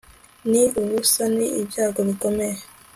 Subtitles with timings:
[0.49, 2.57] ni ubusa ni ibyago bikomeye